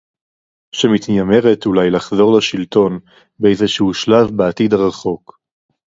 שמתיימרת 0.75 1.65
אולי 1.65 1.89
לחזור 1.89 2.37
לשלטון 2.37 2.99
באיזה 3.39 3.67
שהוא 3.67 3.93
שלב 3.93 4.29
בעתיד 4.35 4.73
הרחוק 4.73 5.31